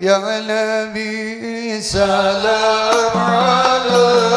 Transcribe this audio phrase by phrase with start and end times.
[0.00, 4.29] يا نبي سلام عليك.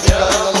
[0.00, 0.51] Deus.